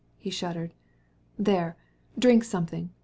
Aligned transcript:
He 0.17 0.31
shuddered. 0.31 0.73
"But 1.37 1.45
do 1.75 1.75
drink 2.17 2.43
something. 2.43 2.89